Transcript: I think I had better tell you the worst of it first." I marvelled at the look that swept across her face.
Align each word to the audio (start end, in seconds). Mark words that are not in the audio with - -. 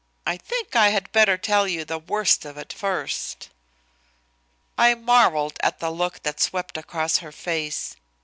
I 0.25 0.35
think 0.35 0.75
I 0.75 0.89
had 0.89 1.11
better 1.11 1.37
tell 1.37 1.67
you 1.67 1.85
the 1.85 1.99
worst 1.99 2.43
of 2.43 2.57
it 2.57 2.73
first." 2.73 3.49
I 4.75 4.95
marvelled 4.95 5.57
at 5.59 5.77
the 5.79 5.91
look 5.91 6.23
that 6.23 6.39
swept 6.39 6.75
across 6.75 7.17
her 7.17 7.31
face. 7.31 7.95